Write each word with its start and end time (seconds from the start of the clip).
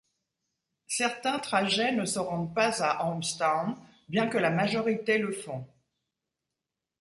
Certains 0.87 1.37
trajets 1.37 1.91
ne 1.91 2.05
se 2.05 2.17
rendent 2.17 2.55
pas 2.55 2.81
à 2.83 3.05
Ormstown, 3.05 3.75
bien 4.09 4.25
que 4.27 4.39
la 4.39 4.49
majorité 4.49 5.19
le 5.19 5.31
font. 5.31 5.63